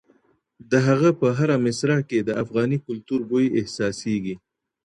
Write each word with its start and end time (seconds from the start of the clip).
د 0.71 0.73
هغه 0.87 1.09
په 1.19 1.27
هره 1.37 1.55
مصرع 1.65 1.99
کې 2.09 2.19
د 2.27 2.29
افغاني 2.43 2.77
کلتور 2.87 3.19
بوی 3.29 3.45
احساسېږي. 3.59 4.35